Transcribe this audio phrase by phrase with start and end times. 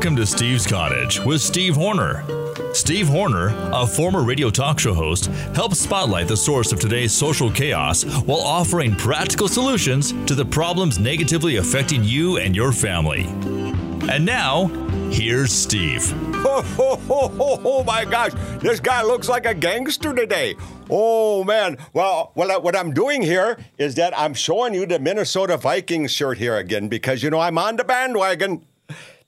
[0.00, 2.24] Welcome to Steve's Cottage with Steve Horner.
[2.72, 7.50] Steve Horner, a former radio talk show host, helps spotlight the source of today's social
[7.50, 13.26] chaos while offering practical solutions to the problems negatively affecting you and your family.
[14.10, 14.68] And now,
[15.10, 16.10] here's Steve.
[16.46, 20.56] Oh, oh, oh, oh, my gosh, this guy looks like a gangster today.
[20.88, 25.58] Oh man, well, what, what I'm doing here is that I'm showing you the Minnesota
[25.58, 28.64] Vikings shirt here again because, you know, I'm on the bandwagon.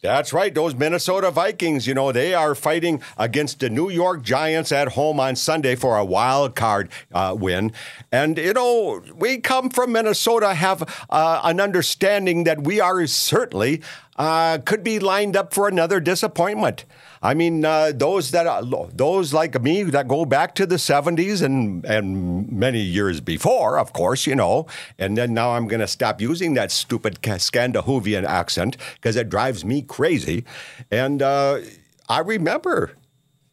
[0.02, 0.52] That's right.
[0.52, 5.20] Those Minnesota Vikings, you know, they are fighting against the New York Giants at home
[5.20, 7.70] on Sunday for a wild card uh, win.
[8.10, 13.80] And, you know, we come from Minnesota, have uh, an understanding that we are certainly
[14.16, 16.84] uh, could be lined up for another disappointment.
[17.22, 21.40] I mean, uh, those that are, those like me that go back to the '70s
[21.42, 24.66] and and many years before, of course, you know.
[24.98, 29.64] And then now I'm going to stop using that stupid Scandinavian accent because it drives
[29.64, 30.44] me crazy.
[30.90, 31.60] And uh,
[32.08, 32.92] I remember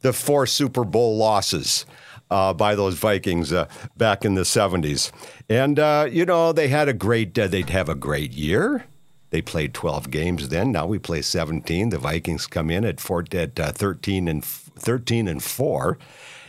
[0.01, 1.85] the four Super Bowl losses.
[2.31, 5.11] Uh, by those Vikings uh, back in the 70s.
[5.49, 8.85] And, uh, you know, they had a great, uh, they'd have a great year.
[9.29, 10.71] They played 12 games then.
[10.71, 11.89] Now we play 17.
[11.89, 15.97] The Vikings come in at, four, at uh, 13 and 13 and 4.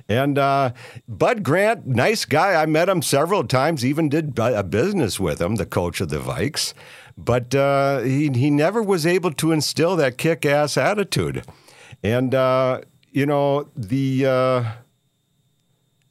[0.09, 0.73] And uh,
[1.07, 2.61] Bud Grant, nice guy.
[2.61, 6.19] I met him several times, even did a business with him, the coach of the
[6.19, 6.75] Vikes.
[7.17, 11.45] But uh, he, he never was able to instill that kick ass attitude.
[12.03, 12.81] And, uh,
[13.13, 14.73] you know, the uh,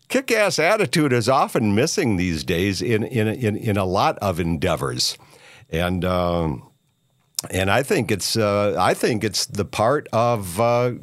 [0.07, 4.39] kick ass attitude is often missing these days in, in, in, in a lot of
[4.39, 5.17] endeavors
[5.69, 6.69] and um,
[7.49, 10.93] and I think it's uh, I think it's the part of uh,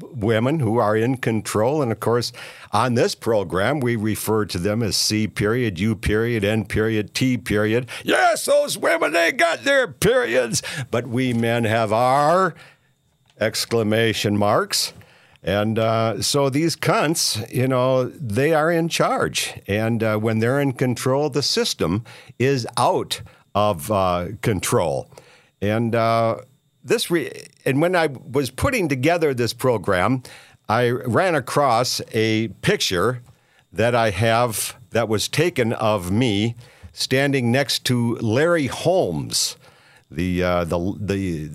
[0.00, 2.32] women who are in control, and of course,
[2.72, 7.38] on this program we refer to them as C period, U period, N period, T
[7.38, 7.88] period.
[8.04, 12.54] Yes, those women they got their periods, but we men have our
[13.40, 14.92] exclamation marks.
[15.42, 19.54] And uh, so these cunts, you know, they are in charge.
[19.68, 22.04] And uh, when they're in control, the system
[22.36, 23.20] is out
[23.56, 25.10] of uh, control.
[25.62, 26.42] And uh,
[26.84, 27.32] this, re-
[27.64, 30.22] and when I was putting together this program,
[30.68, 33.22] I ran across a picture
[33.72, 36.54] that I have that was taken of me
[36.92, 39.56] standing next to Larry Holmes,
[40.10, 41.50] the uh, the the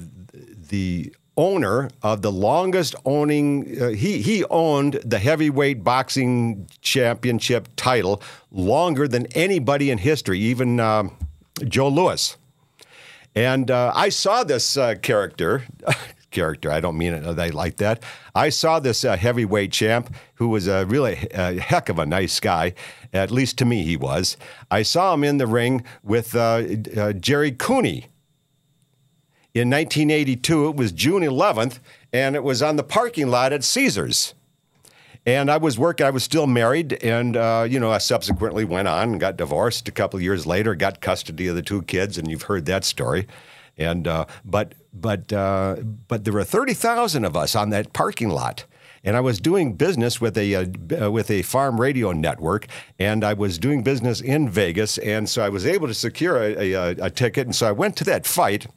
[0.70, 3.80] the owner of the longest owning.
[3.80, 10.80] Uh, he he owned the heavyweight boxing championship title longer than anybody in history, even.
[10.80, 11.04] Uh,
[11.68, 12.38] Joe Louis.
[13.36, 15.64] And uh, I saw this uh, character.
[16.32, 16.72] character.
[16.72, 18.02] I don't mean it they like that.
[18.34, 22.40] I saw this uh, heavyweight champ who was a really a heck of a nice
[22.40, 22.74] guy.
[23.14, 24.38] At least to me, he was.
[24.72, 26.64] I saw him in the ring with uh,
[26.96, 28.08] uh, Gerry Cooney
[29.54, 30.70] in 1982.
[30.70, 31.80] It was June 11th,
[32.14, 34.34] and it was on the parking lot at Caesars.
[35.26, 38.88] And I was working, I was still married, and, uh, you know, I subsequently went
[38.88, 42.30] on and got divorced a couple years later, got custody of the two kids, and
[42.30, 43.28] you've heard that story.
[43.78, 45.76] And, uh, but, but, uh,
[46.08, 48.66] but there were 30,000 of us on that parking lot.
[49.04, 52.68] And I was doing business with a uh, with a farm radio network,
[53.00, 56.74] and I was doing business in Vegas, and so I was able to secure a,
[56.74, 58.68] a, a ticket, and so I went to that fight,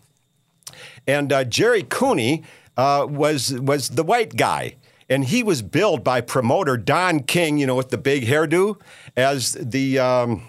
[1.07, 2.43] and uh, Gerry Cooney
[2.79, 4.77] uh, was was the white guy,
[5.09, 8.81] and he was billed by promoter Don King, you know, with the big hairdo,
[9.17, 10.49] as the um,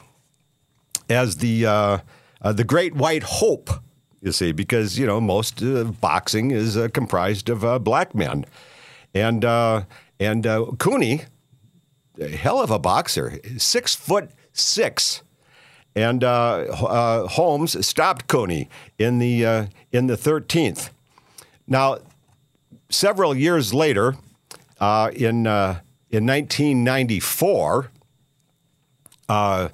[1.10, 1.98] as the uh,
[2.42, 3.70] uh, the Great White Hope.
[4.22, 8.46] You see, because you know most uh, boxing is uh, comprised of uh, black men,
[9.14, 9.84] and uh,
[10.20, 10.46] and
[10.80, 11.26] Cooney,
[12.20, 15.22] hell of a boxer, six foot six.
[15.98, 18.68] And Holmes stopped Cooney
[18.98, 20.90] in the in the thirteenth.
[21.68, 22.00] Now,
[22.90, 24.16] several years later,
[24.86, 25.80] uh, in uh,
[26.12, 27.90] in 1994,
[29.28, 29.70] uh,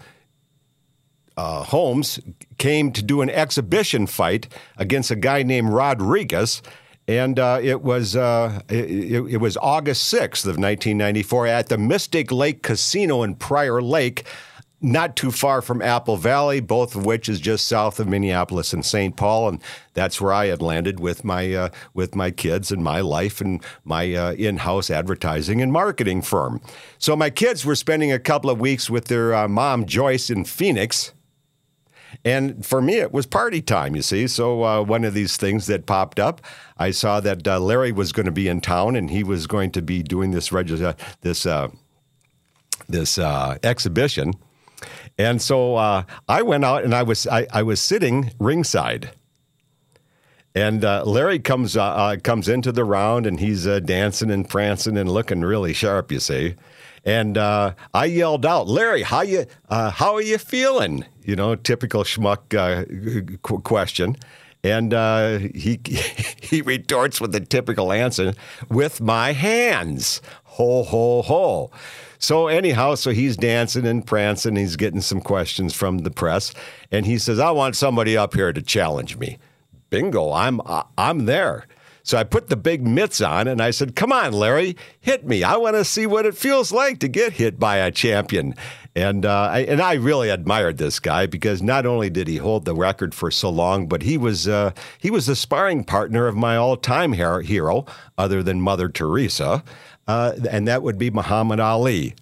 [1.36, 2.20] uh, Holmes
[2.58, 4.48] came to do an exhibition fight
[4.78, 6.62] against a guy named Rodriguez,
[7.10, 12.64] and uh, it was it, it, was August 6th of 1994 at the Mystic Lake
[12.64, 14.26] Casino in Prior Lake
[14.82, 18.84] not too far from Apple Valley, both of which is just south of Minneapolis and
[18.84, 19.16] St.
[19.16, 19.62] Paul, and
[19.94, 23.64] that's where I had landed with my uh, with my kids and my life and
[23.84, 26.62] my uh, in-house advertising and marketing firm.
[26.98, 30.46] So my kids were spending a couple of weeks with their uh, mom Joyce in
[30.46, 31.14] Phoenix.
[32.26, 34.28] And for me, it was party time, you see.
[34.28, 36.42] So, uh, one of these things that popped up,
[36.78, 39.72] I saw that uh, Larry was going to be in town and he was going
[39.72, 40.68] to be doing this, reg-
[41.22, 41.70] this, uh,
[42.90, 44.34] this exhibition
[45.18, 49.12] and so uh, I went out and I was I, I was sitting ringside.
[50.54, 54.48] And uh, Larry comes uh, uh, comes into the round and he's uh, dancing and
[54.48, 56.56] prancing and looking really sharp, you see.
[57.06, 61.56] And uh, I yelled out, "Larry, how you uh, how are you feeling?" You know,
[61.56, 62.50] typical schmuck
[63.42, 64.18] qu- question.
[64.64, 64.92] And
[65.56, 65.80] he
[66.42, 68.34] he retorts with the typical answer,
[68.70, 70.22] "With my hands."
[70.56, 71.72] Ho ho ho.
[72.22, 74.56] So anyhow, so he's dancing and prancing.
[74.56, 76.54] He's getting some questions from the press,
[76.92, 79.38] and he says, "I want somebody up here to challenge me."
[79.92, 80.60] bingo, I'm
[80.98, 81.68] I'm there.
[82.04, 85.44] So I put the big mitts on and I said, "Come on, Larry, hit me.
[85.44, 88.56] I want to see what it feels like to get hit by a champion."
[88.96, 92.66] And uh, I, and I really admired this guy because not only did he hold
[92.66, 96.36] the record for so long, but he was uh, he was the sparring partner of
[96.36, 97.86] my all-time hero,
[98.18, 99.64] other than Mother Teresa,
[100.08, 102.16] uh, and that would be Muhammad Ali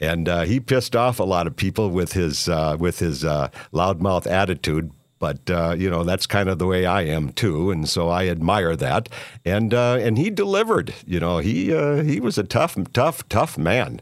[0.00, 3.48] and uh, he pissed off a lot of people with his uh, with his uh,
[3.72, 4.90] loudmouth attitude.
[5.18, 8.28] But uh, you know that's kind of the way I am too, and so I
[8.28, 9.08] admire that.
[9.44, 10.94] And uh, and he delivered.
[11.06, 11.66] You know he
[12.04, 14.00] he was a tough, tough, tough man.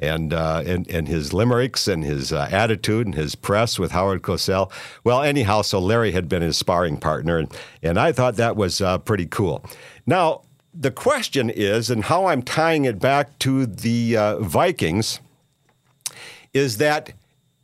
[0.00, 4.22] And, uh, and and his limericks and his uh, attitude and his press with Howard
[4.22, 4.72] Cosell.
[5.04, 7.48] Well, anyhow, so Larry had been his sparring partner, and,
[7.80, 9.64] and I thought that was uh, pretty cool.
[10.04, 10.42] Now,
[10.74, 15.20] the question is, and how I'm tying it back to the Vikings,
[16.52, 17.12] is that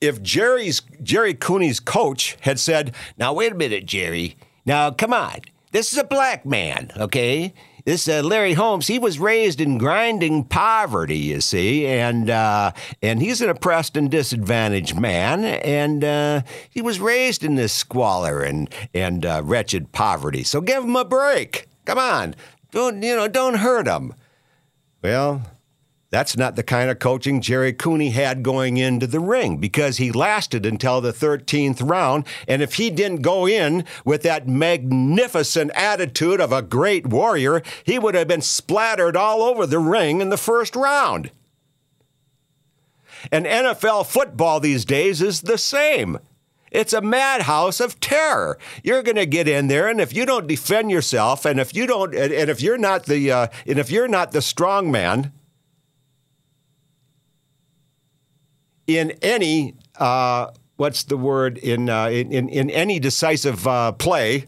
[0.00, 4.36] if Gerry's Gerry Cooney's coach had said, "Now wait a minute, Gerry.
[4.64, 5.40] Now come on.
[5.72, 7.54] This is a black man, okay?
[7.84, 13.22] This uh, Larry Holmes, he was raised in grinding poverty, you see, and uh, and
[13.22, 18.68] he's an oppressed and disadvantaged man, and uh, he was raised in this squalor and
[18.92, 20.42] and uh, wretched poverty.
[20.42, 21.68] So give him a break.
[21.84, 22.34] Come on,
[22.70, 23.28] don't you know?
[23.28, 24.14] Don't hurt him.
[25.02, 25.42] Well,
[26.10, 30.10] that's not the kind of coaching Gerry Cooney had going into the ring because he
[30.10, 32.26] lasted until the 13th round.
[32.48, 37.98] And if he didn't go in with that magnificent attitude of a great warrior, he
[37.98, 41.30] would have been splattered all over the ring in the first round.
[43.30, 46.18] And NFL football these days is the same.
[46.70, 48.58] It's a madhouse of terror.
[48.84, 51.86] You're going to get in there, and if you don't defend yourself, and if you
[51.86, 55.32] don't, and if you're not the, uh, and if you're not the strong man,
[58.86, 64.46] in any uh, what's the word in uh, in, in any decisive uh, play,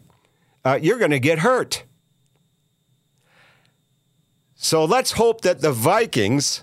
[0.65, 1.85] uh, you're going to get hurt.
[4.55, 6.63] So let's hope that the Vikings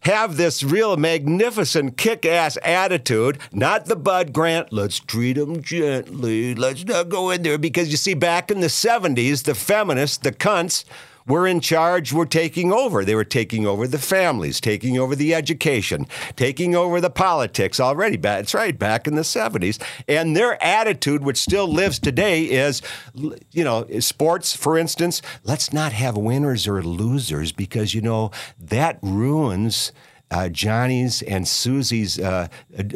[0.00, 6.84] have this real magnificent kick-ass attitude, not the Bud Grant, let's treat them gently, let's
[6.84, 7.58] not go in there.
[7.58, 10.84] Because you see, back in the 70s, the feminists, the cunts,
[11.26, 13.04] were in charge were taking over.
[13.04, 16.06] They were taking over the families, taking over the education,
[16.36, 18.16] taking over the politics already.
[18.16, 19.80] That's right, back in the 70s.
[20.08, 22.82] And their attitude, which still lives today, is,
[23.14, 28.98] you know, sports, for instance, let's not have winners or losers because, you know, that
[29.02, 29.92] ruins.
[30.32, 32.46] Uh, Johnny's and Susie's uh,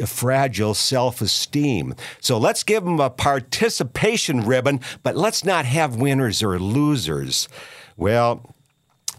[0.05, 1.93] fragile self esteem.
[2.21, 7.49] So let's give them a participation ribbon, but let's not have winners or losers.
[7.97, 8.55] Well,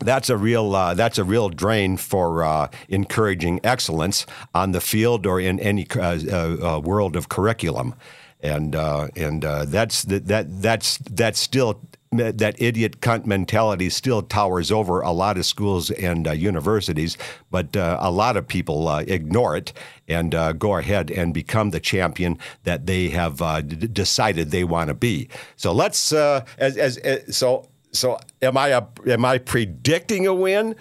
[0.01, 5.27] that's a real uh, that's a real drain for uh, encouraging excellence on the field
[5.27, 7.95] or in any uh, uh, uh world of curriculum,
[8.41, 11.81] and uh, and that's that that's that's still
[12.13, 17.19] that idiot cunt mentality still towers over a lot of schools and universities,
[17.51, 19.73] but a lot of people ignore it
[20.09, 24.95] and go ahead and become the champion that they have d- decided they want to
[24.95, 25.29] be.
[25.57, 27.67] So let's as, as, as so
[27.97, 30.77] so am I a, am I predicting a win?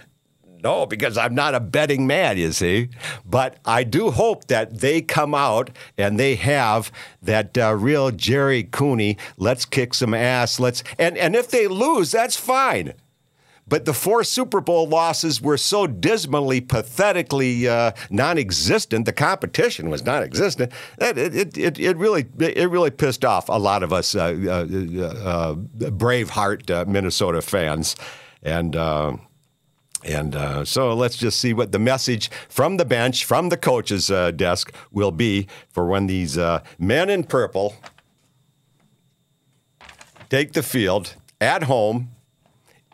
[0.63, 2.89] No, because I'm not a betting man, you see.
[3.24, 6.91] But I do hope that they come out and they have
[7.22, 9.17] that uh, real Gerry Cooney.
[9.38, 10.60] Let's kick some ass.
[10.60, 12.93] Let's and and if they lose, that's fine.
[13.67, 19.05] But the four Super Bowl losses were so dismally, pathetically uh, non-existent.
[19.05, 20.72] The competition was non-existent.
[21.00, 25.01] It, it, it, it, really it really pissed off a lot of us uh, uh,
[25.01, 27.95] uh Braveheart uh, Minnesota fans,
[28.43, 28.75] and.
[28.75, 29.17] Uh,
[30.03, 34.05] and so let's just see what the message from the bench, from the coach's
[34.36, 36.38] desk, will be for when these
[36.77, 37.74] men in purple
[40.29, 42.14] take the field at home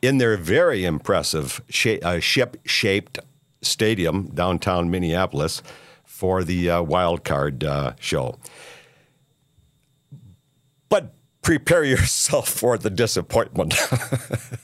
[0.01, 1.61] in their very impressive
[2.03, 3.19] uh, ship shaped
[3.61, 5.61] stadium downtown Minneapolis
[6.03, 8.37] for the uh, wild card uh, show.
[10.89, 13.75] But prepare yourself for the disappointment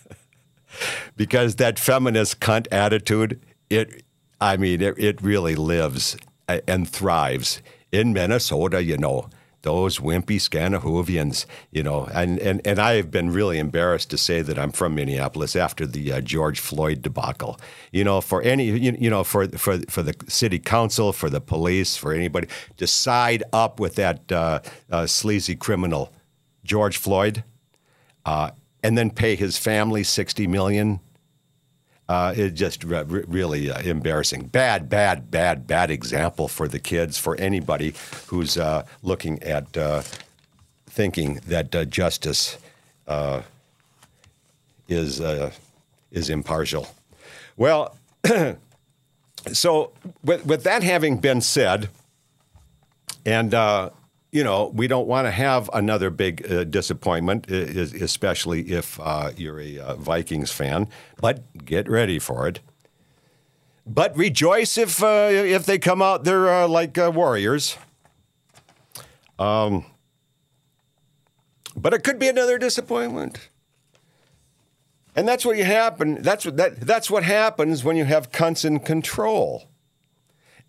[1.16, 3.40] because that feminist cunt attitude,
[3.70, 4.04] it,
[4.42, 6.18] I mean, it, it really lives
[6.48, 9.30] uh, and thrives in Minnesota, you know
[9.68, 14.42] those wimpy Scandinavians, you know, and, and, and I have been really embarrassed to say
[14.42, 17.60] that I'm from Minneapolis after the uh, George Floyd debacle.
[17.92, 21.42] You know, for any, you, you know, for, for, for the city council, for the
[21.42, 22.48] police, for anybody
[22.78, 26.14] to side up with that uh, uh, sleazy criminal,
[26.64, 27.44] George Floyd,
[28.26, 31.02] uh, and then pay his family 60 million
[32.10, 34.48] uh, it's just re- really uh, embarrassing.
[34.48, 37.94] Bad, bad, bad, bad example for the kids, for anybody
[38.28, 40.02] who's uh, looking at uh,
[40.86, 42.58] thinking that uh, justice
[43.08, 43.42] uh,
[44.88, 45.22] is
[46.12, 46.88] is impartial.
[47.58, 47.98] Well,
[49.52, 49.92] so
[50.24, 51.90] with, with that having been said,
[53.26, 53.54] and
[54.32, 59.60] you know, we don't want to have another big uh, disappointment, especially if uh, you're
[59.60, 60.90] a uh, Vikings fan.
[61.20, 62.60] But get ready for it.
[63.86, 67.78] But rejoice if uh, if they come out they're uh, like uh, warriors.
[69.40, 69.86] Um,
[71.76, 73.50] but it could be another disappointment.
[75.16, 76.22] And that's what you happen.
[76.22, 79.70] That's what that, that's what happens when you have cunts in control.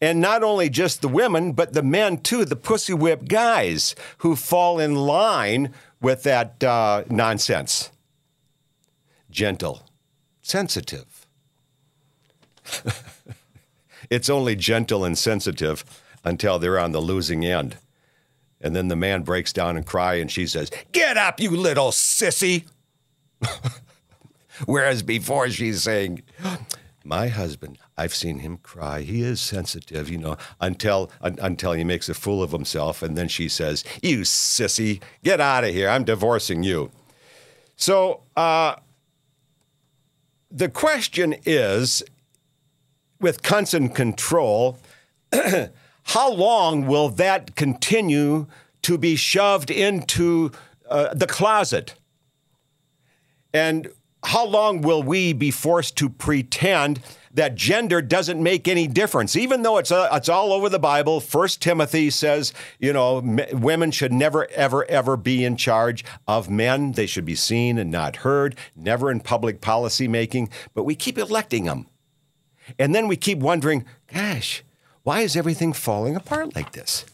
[0.01, 4.37] And not only just the women, but the men too, the pussy whip guys who
[4.37, 7.91] fall in line with that uh, nonsense.
[9.31, 9.83] Gentle,
[10.41, 11.27] sensitive.
[14.11, 15.85] it's only gentle and sensitive
[16.25, 17.77] until they're on the losing end.
[18.61, 21.91] And then the man breaks down and cries, and she says, Get up, you little
[21.91, 22.65] sissy.
[24.67, 26.23] Whereas before she's saying,
[27.09, 29.01] My husband, I've seen him cry.
[29.01, 33.17] He is sensitive, you know, until un, until he makes a fool of himself, and
[33.17, 35.89] then she says, "You sissy, get out of here!
[35.89, 36.91] I'm divorcing you."
[37.77, 38.77] So uh,
[40.51, 42.03] the question is,
[43.23, 43.41] with
[43.73, 44.79] in control,
[46.03, 48.49] how long will that continue
[48.83, 50.51] to be shoved into
[50.91, 51.95] uh, the closet?
[53.55, 53.89] And
[54.25, 57.01] how long will we be forced to pretend
[57.35, 61.21] that gender doesn't make any difference, even though it's uh, it's all over the Bible.
[61.21, 66.51] First Timothy says, you know, m- women should never, ever, ever be in charge of
[66.51, 66.93] men.
[66.93, 70.49] They should be seen and not heard, never in public policy making.
[70.75, 71.87] But we keep electing them,
[72.79, 74.65] and then we keep wondering, gosh,
[75.05, 77.07] why is everything falling apart like this?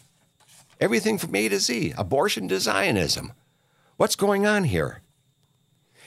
[0.80, 3.32] Everything from A to Z, abortion to Zionism.
[3.96, 5.02] What's going on here?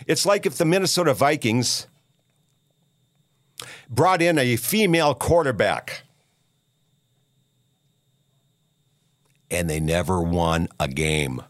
[0.06, 1.88] It's like if the Minnesota Vikings
[3.90, 6.04] brought in a female quarterback.
[9.50, 11.42] And they never won a game.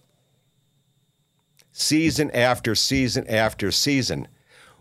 [1.72, 4.28] Season after season after season.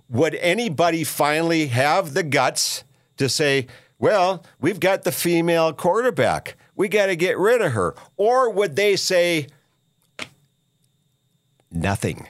[0.08, 2.84] Would anybody finally have the guts
[3.16, 3.66] to say,
[3.98, 6.56] well, we've got the female quarterback.
[6.74, 7.94] We got to get rid of her.
[8.16, 9.48] Or would they say,
[11.70, 12.28] nothing?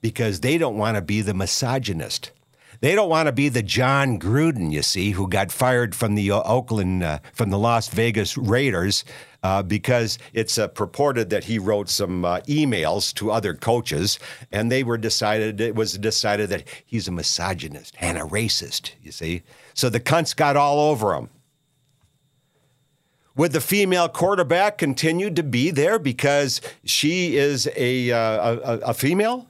[0.00, 2.32] Because they don't want to be the misogynist.
[2.80, 6.30] They don't want to be the Jon Gruden, you see, who got fired from the
[6.30, 9.04] uh, Oakland, uh, from the Las Vegas Raiders
[9.42, 14.18] uh, because it's uh, purported that he wrote some uh, emails to other coaches,
[14.52, 18.92] and they were decided it was decided that he's a misogynist and a racist.
[19.02, 19.42] You see,
[19.74, 21.30] so the cunts got all over him.
[23.36, 28.94] Would the female quarterback continue to be there because she is a, uh, a, a
[28.94, 29.46] female?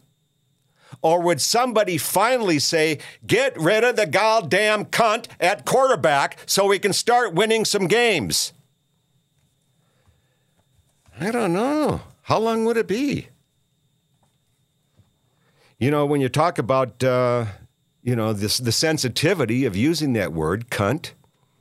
[1.02, 6.78] Or would somebody finally say, get rid of the goddamn cunt at quarterback so we
[6.78, 8.52] can start winning some games?
[11.18, 12.02] I don't know.
[12.22, 13.28] How long would it be?
[15.78, 17.46] You know, when you talk about, uh,
[18.02, 21.12] you know, this, the sensitivity of using that word, cunt,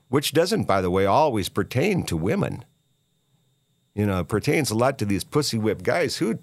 [0.09, 2.65] which doesn't, by the way, always pertain to women.
[3.95, 6.39] You know, it pertains a lot to these pussy whip guys who,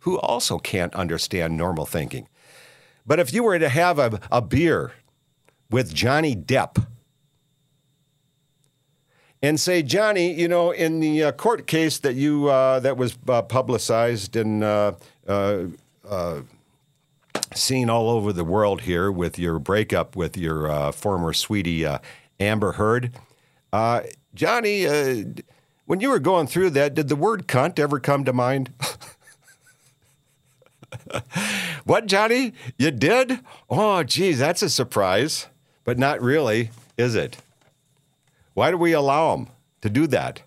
[0.00, 2.28] who also can't understand normal thinking.
[3.10, 4.92] But if you were to have a, a beer
[5.68, 6.86] with Johnny Depp
[9.42, 13.18] and say, Johnny, you know, in the uh, court case that you uh, that was
[13.26, 14.92] uh, publicized and uh,
[15.26, 15.62] uh,
[16.08, 16.42] uh,
[17.52, 21.84] seen all over the world here with your breakup with your former sweetie
[22.38, 23.18] Amber Heard,
[24.36, 24.84] Johnny,
[25.84, 28.72] when you were going through that, did the word "cunt" ever come to mind?
[31.90, 32.52] what, Johnny?
[32.78, 33.40] You did?
[33.68, 35.48] Oh, geez, that's a surprise,
[35.82, 37.38] but not really, is it?
[38.54, 39.48] Why do we allow them
[39.80, 40.42] to do that?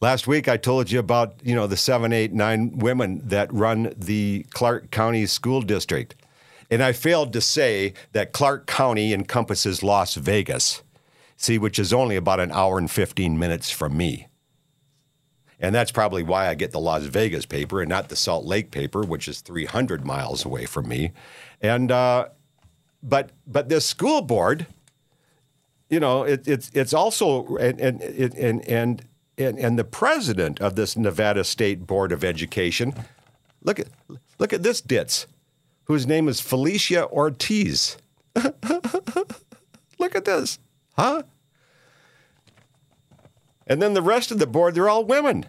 [0.00, 3.92] Last week, I told you about you know the seven, eight, nine women that run
[3.94, 6.14] the Clark County School District,
[6.70, 10.82] and I failed to say that Clark County encompasses Las Vegas,
[11.36, 14.26] see, which is only about an hour and fifteen minutes from me.
[15.58, 18.70] And that's probably why I get the Las Vegas paper and not the Salt Lake
[18.70, 21.12] paper, which is 300 miles away from me.
[21.62, 22.28] And uh,
[23.02, 24.66] but but this school board,
[25.88, 29.04] you know, it, it's it's also and and and and
[29.38, 32.94] and, and the president of this Nevada State Board of Education,
[33.62, 33.88] look at
[34.38, 35.26] look at this ditz,
[35.84, 37.96] whose name is Felicia Ortiz.
[39.98, 40.58] look at this,
[40.96, 41.22] huh?
[43.66, 45.46] And then the rest of the board, they're all women.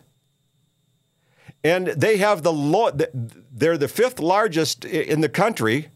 [1.64, 5.90] And they have the low, they're the fifth largest in the country,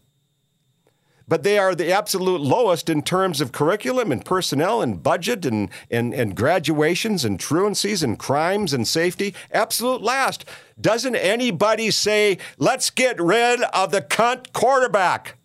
[1.28, 5.70] but they are the absolute lowest in terms of curriculum and personnel and budget and,
[5.90, 9.34] and, and graduations and truancies and crimes and safety.
[9.50, 10.44] Absolute last.
[10.80, 15.38] Doesn't anybody say, let's get rid of the cunt quarterback?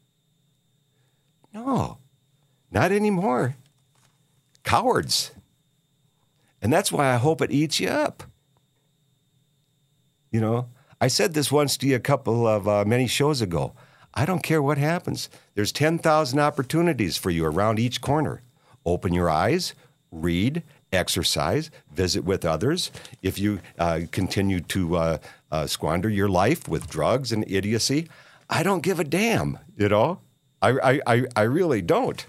[1.53, 1.99] No,
[2.71, 3.55] not anymore.
[4.63, 5.31] Cowards.
[6.61, 8.23] And that's why I hope it eats you up.
[10.31, 13.73] You know, I said this once to you a couple of uh, many shows ago.
[14.13, 15.29] I don't care what happens.
[15.53, 18.41] There's 10,000 opportunities for you around each corner.
[18.85, 19.75] Open your eyes,
[20.11, 22.91] read, exercise, visit with others.
[23.21, 25.17] If you uh, continue to uh,
[25.51, 28.07] uh, squander your life with drugs and idiocy,
[28.49, 30.21] I don't give a damn, you know?
[30.61, 32.25] I, I, I really don't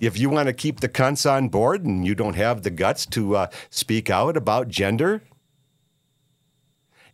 [0.00, 3.06] if you want to keep the cunts on board and you don't have the guts
[3.06, 5.22] to uh, speak out about gender,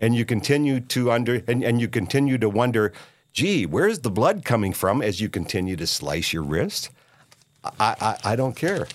[0.00, 2.92] and you continue to under and, and you continue to wonder,
[3.32, 6.90] gee, where's the blood coming from as you continue to slice your wrist?
[7.62, 8.86] I, I, I don't care.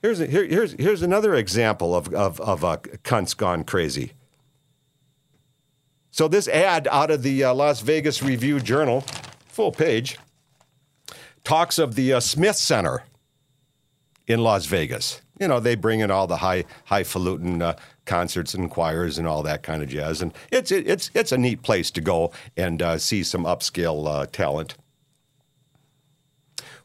[0.00, 4.12] Here's, a, here, here's, here's another example of, of, of a cunts gone crazy.
[6.10, 9.02] So, this ad out of the uh, Las Vegas Review Journal,
[9.46, 10.18] full page,
[11.44, 13.04] talks of the uh, Smith Center
[14.26, 15.20] in Las Vegas.
[15.38, 19.42] You know, they bring in all the high highfalutin uh, concerts and choirs and all
[19.42, 22.80] that kind of jazz, and it's it, it's it's a neat place to go and
[22.80, 24.76] uh, see some upscale uh, talent.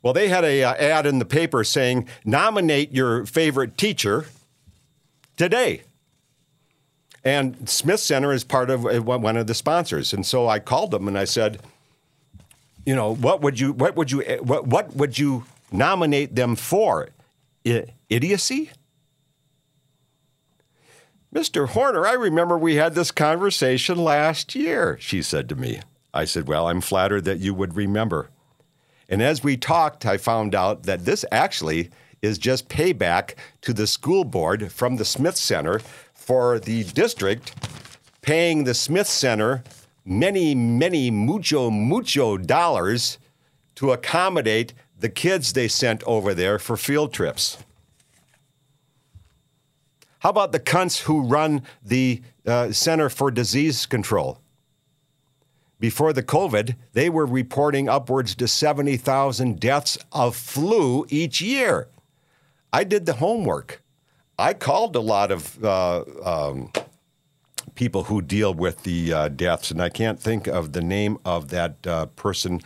[0.01, 4.25] Well, they had a uh, ad in the paper saying nominate your favorite teacher
[5.35, 5.83] today.
[7.23, 10.91] And Smith Center is part of uh, one of the sponsors, and so I called
[10.91, 11.59] them and I said
[12.87, 16.55] you know, what would you what would you eh, what what would you nominate them
[16.55, 17.09] for?
[17.65, 18.71] I, idiocy?
[21.35, 21.67] Mr.
[21.67, 25.81] Horner, I remember we had this conversation last year, she said to me.
[26.13, 28.29] I said, Well, I'm flattered that you would remember.
[29.09, 31.89] And as we talked, I found out that this actually
[32.21, 35.81] is just payback to the school board from the Smith Center
[36.13, 37.53] for the district
[38.21, 39.63] paying the Smith Center
[40.07, 43.17] many, many, mucho, mucho dollars
[43.75, 47.57] to accommodate the kids they sent over there for field trips.
[50.19, 54.39] How about the cunts who run the uh, Center for Disease Control?
[55.79, 61.87] Before the COVID, they were reporting upwards to 70,000 deaths of flu each year.
[62.73, 63.83] I did the homework.
[64.39, 66.71] I called a lot of uh, um,
[67.77, 71.47] people who deal with the uh, deaths, and I can't think of the name of
[71.49, 72.59] that uh, person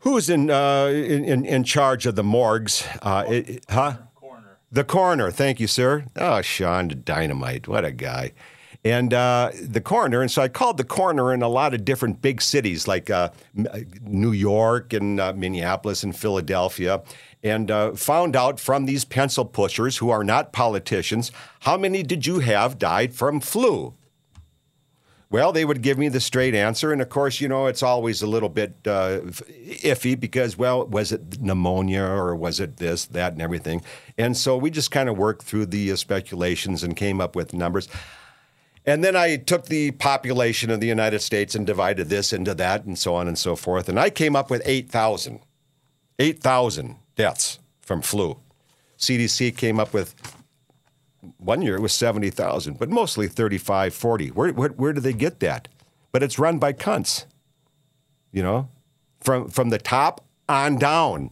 [0.00, 2.86] who's in, uh, in, in charge of the morgues.
[3.02, 3.96] Uh, it, huh?
[4.14, 4.58] Coroner.
[4.70, 5.30] The coroner.
[5.30, 6.04] Thank you, sir.
[6.14, 7.66] Oh, Sean Dynamite.
[7.66, 8.32] What a guy.
[8.84, 12.22] And uh, the coroner, and so I called the coroner in a lot of different
[12.22, 13.30] big cities like uh,
[14.02, 17.02] New York and Minneapolis and Philadelphia
[17.42, 22.26] and uh, found out from these pencil pushers who are not politicians how many did
[22.26, 23.94] you have died from flu?
[25.30, 26.92] Well, they would give me the straight answer.
[26.92, 31.12] And of course, you know, it's always a little bit uh, iffy because, well, was
[31.12, 33.82] it pneumonia or was it this, that, and everything?
[34.18, 37.54] And so we just kind of worked through the uh, speculations and came up with
[37.54, 37.88] numbers.
[38.84, 42.84] And then I took the population of the United States and divided this into that
[42.84, 43.88] and so on and so forth.
[43.88, 45.40] And I came up with 8,000.
[46.18, 48.38] 8,000 deaths from flu.
[48.98, 50.14] CDC came up with
[51.36, 54.28] one year it was 70,000, but mostly 35, 40.
[54.28, 55.68] Where, where, where do they get that?
[56.12, 57.26] But it's run by cunts,
[58.32, 58.70] you know,
[59.20, 61.30] from, from the top on down.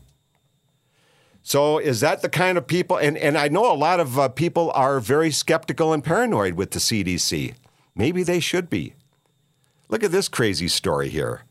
[1.43, 2.99] So is that the kind of people?
[2.99, 6.73] And, and I know a lot of uh, people are very skeptical and paranoid with
[6.73, 7.55] the CDC.
[7.95, 8.93] Maybe they should be.
[9.89, 11.45] Look at this crazy story here.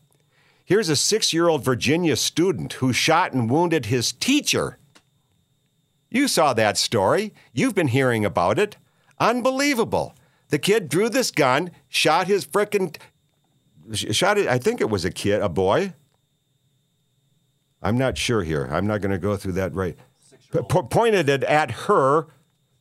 [0.68, 4.76] Here's a six year old Virginia student who shot and wounded his teacher.
[6.10, 7.32] You saw that story.
[7.54, 8.76] You've been hearing about it.
[9.18, 10.14] Unbelievable.
[10.50, 12.98] The kid drew this gun, shot his frickin'
[13.94, 14.46] shot it.
[14.46, 15.94] I think it was a kid, a boy.
[17.80, 18.68] I'm not sure here.
[18.70, 19.96] I'm not going to go through that right.
[20.68, 22.26] Pointed it at her,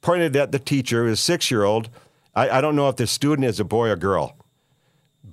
[0.02, 1.90] pointed at the teacher, his six year old,
[2.36, 4.36] I, I don't know if the student is a boy or girl,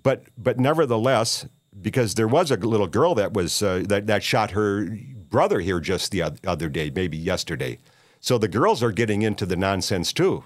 [0.05, 1.49] but but nevertheless,
[1.81, 5.81] because there was a little girl that was uh, that that shot her brother here
[5.81, 7.79] just the other day, maybe yesterday.
[8.21, 10.45] So the girls are getting into the nonsense too,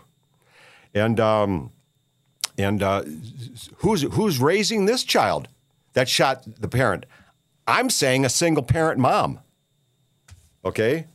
[0.94, 1.70] and um,
[2.56, 3.04] and uh,
[3.76, 5.48] who's who's raising this child
[5.92, 7.06] that shot the parent?
[7.66, 9.40] I'm saying a single parent mom.
[10.64, 11.06] Okay,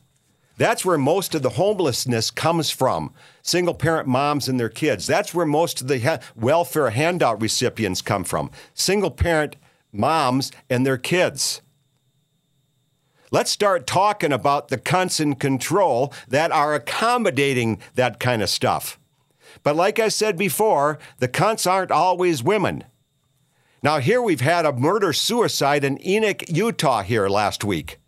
[0.58, 3.12] that's where most of the homelessness comes from.
[3.42, 5.08] Single parent moms and their kids.
[5.08, 8.52] That's where most of the ha- welfare handout recipients come from.
[8.74, 9.56] Single parent
[9.94, 11.62] moms and their kids.
[13.32, 19.00] Let's start talking about the cunts in control that are accommodating that kind of stuff.
[19.64, 22.84] But like I said before, the cunts aren't always women.
[23.82, 28.00] Now, here we've had a murder suicide in Enoch, Utah, here last week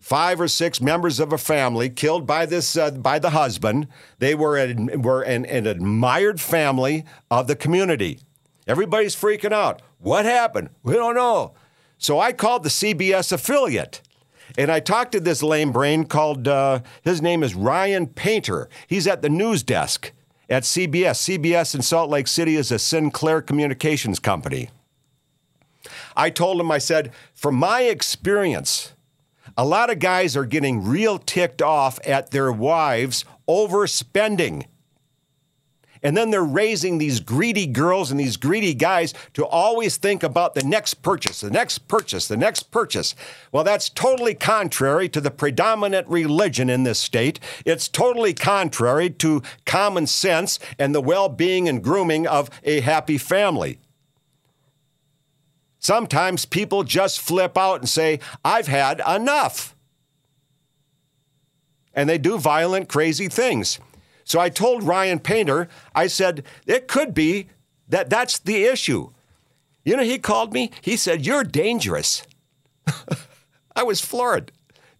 [0.00, 3.86] five or six members of a family killed by this uh, by the husband.
[4.18, 8.18] They were an, were an, an admired family of the community.
[8.66, 9.82] Everybody's freaking out.
[10.00, 10.70] What happened?
[10.82, 11.54] We don't know.
[11.98, 14.00] So I called the CBS affiliate.
[14.58, 18.68] And I talked to this lame brain called, uh, his name is Ryan Painter.
[18.86, 20.12] He's at the news desk
[20.48, 21.38] at CBS.
[21.38, 24.70] CBS in Salt Lake City is a Sinclair Communications company.
[26.16, 28.92] I told him, I said, from my experience,
[29.56, 34.64] a lot of guys are getting real ticked off at their wives overspending.
[36.02, 40.54] And then they're raising these greedy girls and these greedy guys to always think about
[40.54, 43.14] the next purchase, the next purchase, the next purchase.
[43.52, 47.38] Well, that's totally contrary to the predominant religion in this state.
[47.66, 53.18] It's totally contrary to common sense and the well being and grooming of a happy
[53.18, 53.78] family.
[55.78, 59.74] Sometimes people just flip out and say, I've had enough.
[61.94, 63.80] And they do violent, crazy things.
[64.24, 67.48] So I told Ryan Painter, I said, it could be
[67.88, 69.10] that that's the issue.
[69.84, 72.22] You know, he called me, he said, You're dangerous.
[73.76, 74.52] I was floored.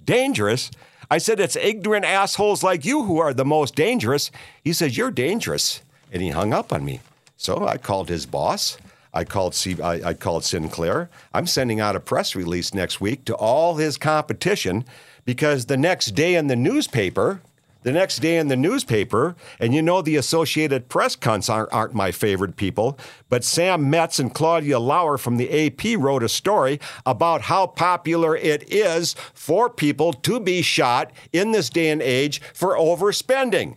[0.02, 0.70] Dangerous?
[1.10, 4.30] I said, It's ignorant assholes like you who are the most dangerous.
[4.64, 5.82] He says, You're dangerous.
[6.12, 7.00] And he hung up on me.
[7.36, 8.78] So I called his boss.
[9.12, 11.10] I called C- I, I called Sinclair.
[11.34, 14.84] I'm sending out a press release next week to all his competition
[15.24, 17.42] because the next day in the newspaper,
[17.82, 21.94] the next day in the newspaper, and you know the Associated Press cunts aren't, aren't,
[21.94, 26.78] my favorite people, but Sam Metz and Claudia Lauer from the AP wrote a story
[27.06, 32.40] about how popular it is for people to be shot in this day and age
[32.54, 33.76] for overspending.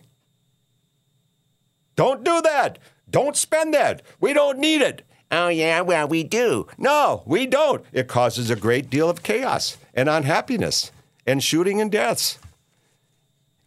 [1.96, 2.78] Don't do that.
[3.08, 4.02] Don't spend that.
[4.20, 5.02] We don't need it.
[5.30, 6.66] Oh, yeah, well, we do.
[6.78, 7.84] No, we don't.
[7.92, 10.92] It causes a great deal of chaos and unhappiness
[11.26, 12.38] and shooting and deaths.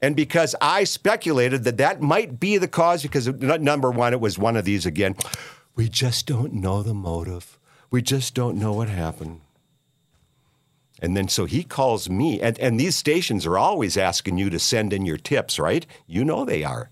[0.01, 4.38] And because I speculated that that might be the cause, because number one, it was
[4.38, 5.15] one of these again.
[5.75, 7.57] We just don't know the motive.
[7.89, 9.41] We just don't know what happened.
[10.99, 14.60] And then so he calls me, and, and these stations are always asking you to
[14.60, 15.86] send in your tips, right?
[16.07, 16.89] You know they are.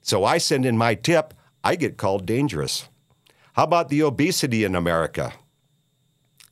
[0.00, 2.88] So I send in my tip, I get called dangerous.
[3.54, 5.32] How about the obesity in America?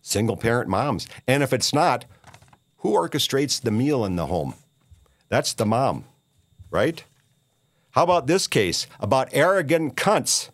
[0.02, 1.06] Single parent moms.
[1.26, 2.04] And if it's not,
[2.78, 4.54] who orchestrates the meal in the home?
[5.30, 6.04] That's the mom,
[6.70, 7.02] right?
[7.92, 10.50] How about this case about arrogant cunts?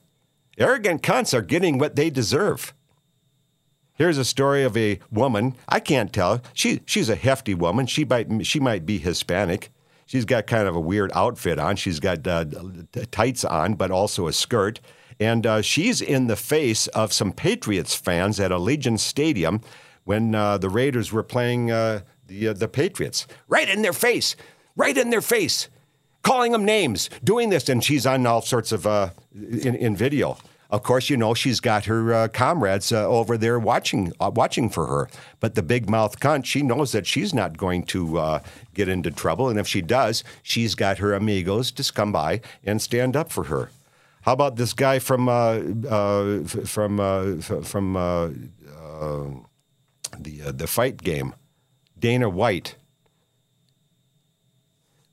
[0.58, 2.72] Arrogant cunts are getting what they deserve.
[3.94, 5.56] Here's a story of a woman.
[5.68, 6.42] I can't tell.
[6.52, 7.86] She, she's a hefty woman.
[7.86, 9.70] She might, she might be Hispanic.
[10.04, 11.76] She's got kind of a weird outfit on.
[11.76, 12.44] She's got uh,
[13.10, 14.80] tights on, but also a skirt.
[15.18, 19.62] And uh, she's in the face of some Patriots fans at Allegiant Stadium
[20.04, 23.26] when uh, the Raiders were playing uh, the, uh, the Patriots.
[23.48, 24.36] Right in their face,
[24.76, 25.68] right in their face,
[26.22, 27.68] calling them names, doing this.
[27.68, 30.38] And she's on all sorts of uh, in, in video.
[30.68, 34.68] Of course, you know she's got her uh, comrades uh, over there watching, uh, watching
[34.68, 35.08] for her.
[35.38, 38.40] But the big mouth cunt, she knows that she's not going to uh,
[38.74, 42.82] get into trouble, and if she does, she's got her amigos to come by and
[42.82, 43.70] stand up for her.
[44.22, 46.98] How about this guy from uh, uh, from
[47.62, 47.92] from
[50.18, 51.34] the the fight game,
[51.96, 52.74] Dana White?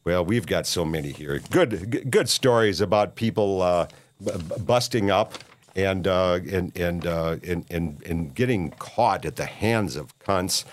[0.06, 1.40] Well, we've got so many here.
[1.50, 3.88] Good good stories about people
[4.24, 5.38] b- busting up
[5.76, 10.66] and and and, and and and getting caught at the hands of cunts,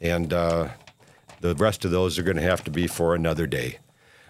[0.00, 3.78] and the rest of those are going to have to be for another day.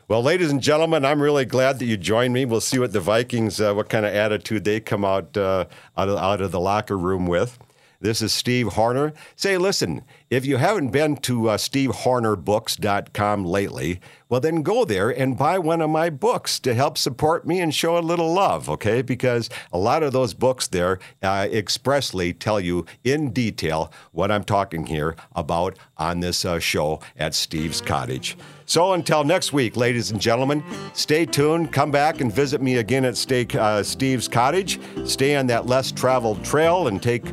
[0.09, 2.47] Well, ladies and gentlemen, I'm really glad that you joined me.
[2.47, 5.66] We'll see what the Vikings, uh, what kind of attitude they come out uh,
[5.99, 7.59] out, of, out of the locker room with.
[8.01, 9.13] This is Steve Horner.
[9.35, 15.37] Say, listen, if you haven't been to uh, stevehornerbooks.com lately, well, then go there and
[15.37, 19.03] buy one of my books to help support me and show a little love, okay?
[19.03, 24.45] Because a lot of those books there uh, expressly tell you in detail what I'm
[24.45, 28.37] talking here about on this uh, show at Steve's Cottage.
[28.69, 31.73] So until next week, ladies and gentlemen, stay tuned.
[31.73, 34.79] Come back and visit me again at stay, uh, Steve's Cottage.
[35.07, 37.25] Stay on that less traveled trail and take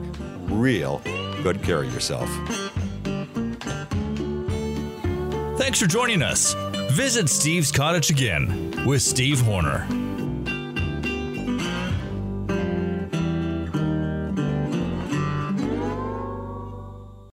[0.43, 1.01] real
[1.43, 2.29] good care of yourself.
[5.57, 6.53] Thanks for joining us.
[6.91, 10.04] Visit Steve's Cottage again with Steve Horner.